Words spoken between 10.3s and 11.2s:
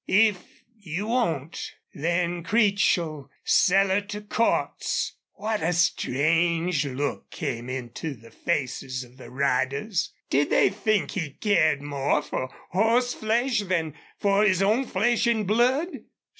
Did, they think